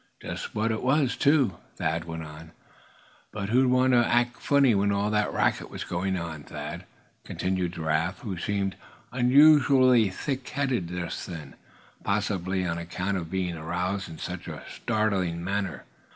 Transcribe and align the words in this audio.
"Just 0.19 0.55
what 0.55 0.71
it 0.71 0.81
was, 0.81 1.15
too," 1.15 1.57
Thad 1.75 2.05
went 2.05 2.23
on. 2.23 2.53
"But 3.31 3.49
who'd 3.49 3.69
want 3.69 3.93
to 3.93 4.03
act 4.03 4.41
funny 4.41 4.73
when 4.73 4.91
all 4.91 5.11
that 5.11 5.31
racket 5.31 5.69
was 5.69 5.83
going 5.83 6.17
on, 6.17 6.41
Thad?" 6.41 6.85
continued 7.23 7.73
Giraffe, 7.73 8.21
who 8.21 8.35
seemed 8.39 8.75
unusually 9.11 10.09
thick 10.09 10.49
headed 10.49 10.87
just 10.87 11.27
then, 11.27 11.53
possibly 12.03 12.65
on 12.65 12.79
account 12.79 13.15
of 13.17 13.29
being 13.29 13.55
aroused 13.55 14.09
in 14.09 14.17
such 14.17 14.47
a 14.47 14.63
startling 14.71 15.43
manner. 15.43 15.83